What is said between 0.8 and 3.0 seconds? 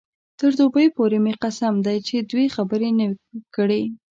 پورې مې قسم دی چې دوې خبرې